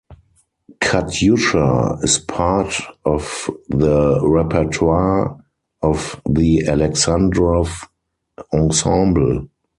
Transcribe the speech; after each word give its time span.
"Katyusha" 0.83 2.01
is 2.03 2.17
part 2.17 2.73
of 3.05 3.51
the 3.69 4.19
repertoire 4.27 5.37
of 5.83 6.19
the 6.27 6.63
Alexandrov 6.67 7.87
Ensemble. 8.51 9.47